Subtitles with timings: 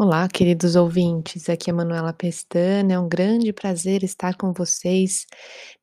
[0.00, 1.48] Olá, queridos ouvintes.
[1.48, 2.92] Aqui é Manuela Pestana.
[2.94, 5.26] É um grande prazer estar com vocês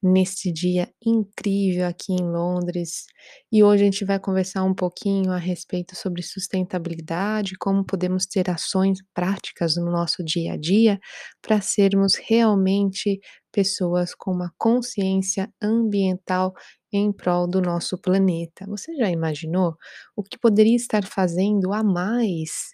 [0.00, 3.06] neste dia incrível aqui em Londres.
[3.50, 8.48] E hoje a gente vai conversar um pouquinho a respeito sobre sustentabilidade, como podemos ter
[8.48, 11.00] ações práticas no nosso dia a dia
[11.42, 13.18] para sermos realmente
[13.50, 16.54] pessoas com uma consciência ambiental
[16.92, 18.64] em prol do nosso planeta.
[18.68, 19.74] Você já imaginou
[20.16, 22.73] o que poderia estar fazendo a mais?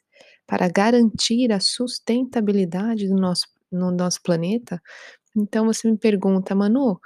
[0.50, 4.82] Para garantir a sustentabilidade do nosso no nosso planeta.
[5.36, 7.00] Então você me pergunta: "Manu,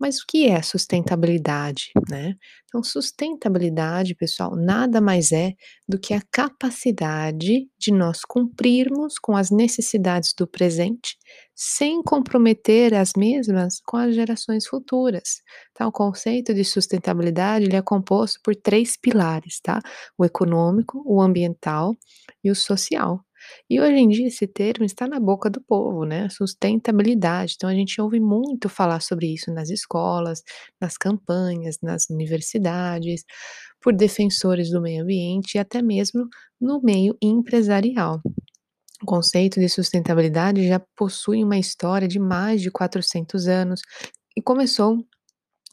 [0.00, 2.34] mas o que é sustentabilidade?", né.
[2.68, 5.52] Então sustentabilidade, pessoal, nada mais é
[5.88, 11.16] do que a capacidade de nós cumprirmos com as necessidades do presente,
[11.54, 15.42] sem comprometer as mesmas com as gerações futuras.
[15.74, 19.80] Tá, o conceito de sustentabilidade, ele é composto por 3 pilares, tá.
[20.18, 21.96] O econômico, o ambiental
[22.44, 23.20] e o social.
[23.68, 27.54] E hoje em dia esse termo está na boca do povo, né, sustentabilidade.
[27.56, 30.42] Então a gente ouve muito falar sobre isso nas escolas,
[30.80, 33.24] nas campanhas, nas universidades,
[33.80, 36.28] por defensores do meio ambiente e até mesmo
[36.60, 38.20] no meio empresarial.
[39.02, 43.80] O conceito de sustentabilidade já possui uma história de mais de 400 anos
[44.36, 44.98] e começou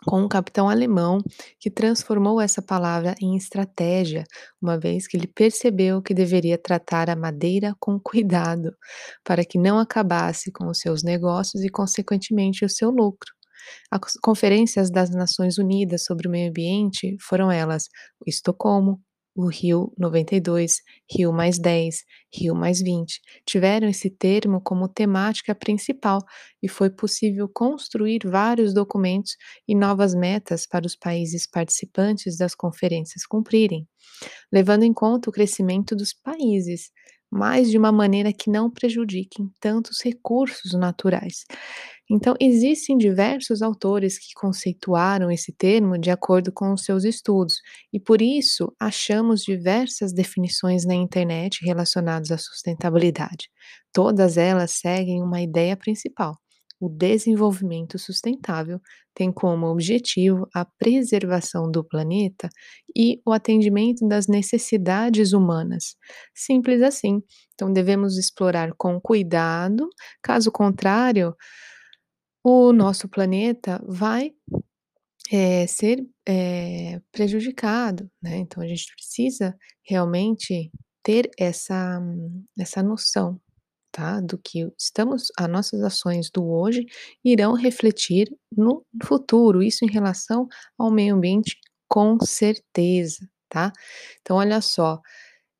[0.05, 1.19] com um capitão alemão
[1.59, 4.23] que transformou essa palavra em estratégia,
[4.61, 8.71] uma vez que ele percebeu que deveria tratar a madeira com cuidado,
[9.23, 13.31] para que não acabasse com os seus negócios e, consequentemente, o seu lucro.
[13.91, 17.85] As conferências das Nações Unidas sobre o meio ambiente foram elas
[18.25, 19.01] Estocolmo,
[19.37, 26.19] o Rio 92, Rio mais 10, Rio mais 20 tiveram esse termo como temática principal
[26.61, 33.27] e foi possível construir vários documentos e novas metas para os países participantes das conferências
[33.27, 33.87] cumprirem,
[34.51, 36.89] levando em conta o crescimento dos países,
[37.29, 41.45] mas de uma maneira que não prejudiquem tantos recursos naturais.
[42.09, 47.55] Então, existem diversos autores que conceituaram esse termo de acordo com os seus estudos,
[47.91, 53.49] e por isso achamos diversas definições na internet relacionadas à sustentabilidade.
[53.91, 56.37] Todas elas seguem uma ideia principal.
[56.79, 58.79] O desenvolvimento sustentável
[59.15, 62.49] tem como objetivo a preservação do planeta
[62.95, 65.95] e o atendimento das necessidades humanas.
[66.35, 67.23] Simples assim.
[67.55, 69.89] Então, devemos explorar com cuidado,
[70.21, 71.35] caso contrário,
[72.49, 74.33] o nosso planeta vai,
[75.31, 78.37] eh, ser, eh, prejudicado, né.
[78.39, 80.71] Então a gente precisa realmente
[81.03, 82.01] ter essa
[82.59, 83.39] essa noção,
[83.93, 86.85] tá, do que estamos as nossas ações do hoje
[87.25, 90.47] irão refletir no futuro, isso em relação
[90.79, 91.57] ao meio ambiente,
[91.89, 93.73] com certeza, tá.
[94.21, 95.01] Então olha só,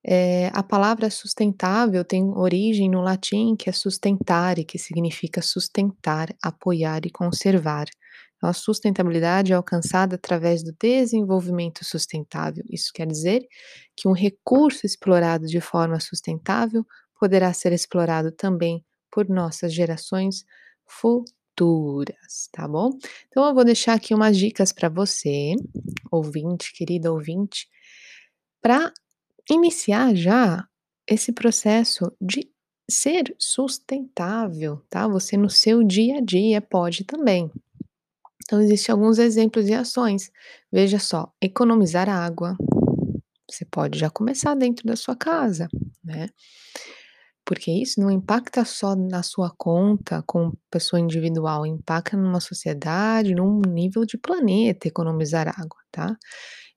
[0.06, 7.06] eh, a palavra sustentável tem origem no latim, que é sustentare, que significa sustentar, apoiar
[7.06, 7.86] e conservar.
[8.38, 12.64] Então a sustentabilidade é alcançada através do desenvolvimento sustentável.
[12.70, 13.42] Isso quer dizer
[13.96, 16.86] que um recurso explorado de forma sustentável
[17.20, 20.44] poderá ser explorado também por nossas gerações
[20.86, 22.92] futuras, tá bom?
[23.28, 25.56] Então eu vou deixar aqui umas dicas para você,
[26.12, 27.68] ouvinte, querida ouvinte,
[28.62, 28.92] pra
[29.50, 30.68] iniciar já
[31.08, 32.50] esse processo de
[32.90, 35.08] ser sustentável, tá.
[35.08, 37.52] Você no seu dia a dia pode também.
[38.46, 40.32] Então existe alguns exemplos e ações.
[40.72, 42.56] Veja só, economizar água.
[43.50, 45.68] Você pode já começar dentro da sua casa,
[46.04, 46.30] né.
[47.46, 53.62] Porque isso não impacta só na sua conta como pessoa individual, impacta numa sociedade, num
[53.62, 56.18] nível de planeta economizar água, tá.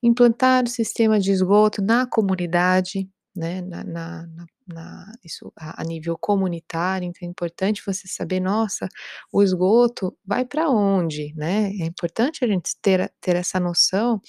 [0.03, 3.07] Implantar o sistema de esgoto na comunidade,
[3.37, 4.27] né, na na
[4.67, 8.89] na isso a a nível comunitário, então é importante você saber: "Nossa,
[9.33, 11.71] o esgoto vai pra onde?", né.
[11.81, 14.21] É importante a gente ter ter essa noção,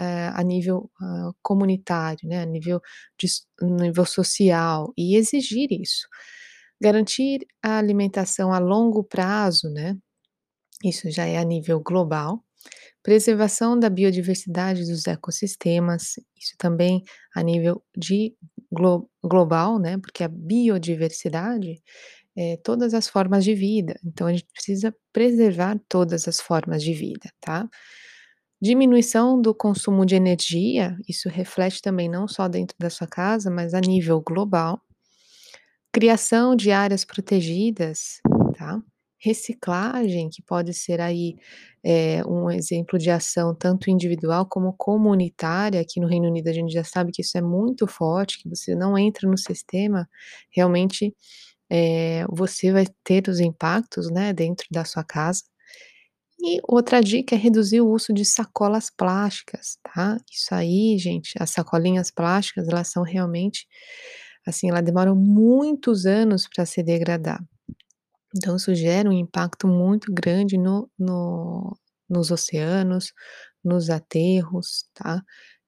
[0.00, 2.80] eh, a nível, hã, comunitário, né, a nível
[3.18, 3.28] de
[3.62, 6.08] nível social e exigir isso.
[6.82, 9.96] Garantir a alimentação a longo prazo, né,
[10.84, 12.44] isso já é a nível global.
[13.02, 17.02] Preservação da biodiversidade dos ecossistemas, isso também
[17.34, 18.34] a nível de
[18.70, 21.82] glo global, né, porque a biodiversidade
[22.36, 26.92] é todas as formas de vida, então a gente precisa preservar todas as formas de
[26.94, 27.68] vida, tá.
[28.60, 33.72] Diminuição do consumo de energia, isso reflete também não só dentro da sua casa, mas
[33.74, 34.80] a nível global.
[35.92, 38.20] Criação de áreas protegidas.
[39.18, 41.36] Reciclagem, que pode ser aí,
[41.84, 46.72] eh, um exemplo de ação tanto individual como comunitária, aqui no Reino Unido a gente
[46.72, 50.08] já sabe que isso é muito forte, que você não entra no sistema,
[50.50, 51.14] realmente,
[51.70, 55.44] eh, você vai ter os impactos, né, dentro da sua casa.
[56.40, 60.18] E outra dica é reduzir o uso de sacolas plásticas, tá.
[60.32, 63.66] Isso aí gente, as sacolinhas plásticas elas são realmente,
[64.46, 67.40] assim, elas demoram muitos anos pra se degradar.
[68.36, 71.76] Então isso gera um impacto muito grande no no
[72.10, 73.12] nos oceanos,
[73.64, 75.22] nos aterros, tá.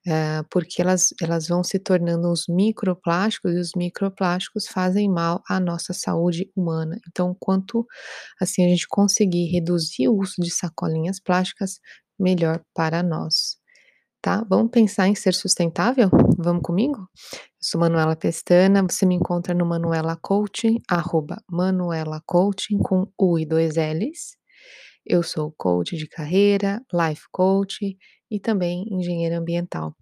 [0.07, 5.61] Eh, porque elas elas vão se tornando os microplásticos e os microplásticos fazem mal à
[5.61, 6.99] nossa saúde humana.
[7.09, 7.87] Então quanto,
[8.41, 11.81] assim, a gente conseguir reduzir o uso de sacolinhas plásticas,
[12.21, 13.57] melhor para nós,
[14.21, 14.45] tá.
[14.49, 16.09] Vamos pensar em ser sustentável?
[16.39, 16.99] Vamos comigo?
[16.99, 23.39] Eu sou Manuela Pestana, você me encontra no Manuela Coaching, arroba Manuela Coaching com U
[23.39, 24.37] e 2 Ls.
[25.07, 27.97] Eu sou coach de carreira, life coach
[28.31, 29.95] e também engenheira ambiental.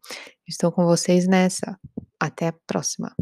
[0.46, 1.78] Estou com vocês nessa.
[2.20, 3.14] Até a próxima.